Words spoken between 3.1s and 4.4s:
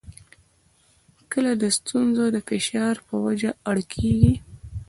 وجه اړ کېږي.